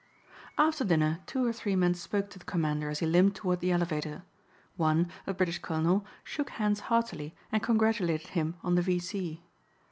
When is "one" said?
4.75-5.11